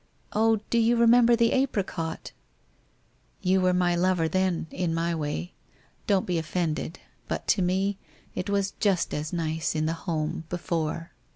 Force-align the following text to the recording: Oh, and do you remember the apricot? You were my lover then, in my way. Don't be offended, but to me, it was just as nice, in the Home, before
Oh, 0.33 0.53
and 0.53 0.69
do 0.71 0.79
you 0.79 0.95
remember 0.95 1.35
the 1.35 1.51
apricot? 1.51 2.31
You 3.43 3.61
were 3.61 3.71
my 3.71 3.95
lover 3.95 4.27
then, 4.27 4.65
in 4.71 4.95
my 4.95 5.13
way. 5.13 5.53
Don't 6.07 6.25
be 6.25 6.39
offended, 6.39 6.97
but 7.27 7.45
to 7.49 7.61
me, 7.61 7.99
it 8.33 8.49
was 8.49 8.71
just 8.79 9.13
as 9.13 9.31
nice, 9.31 9.75
in 9.75 9.85
the 9.85 9.93
Home, 10.09 10.45
before 10.49 11.11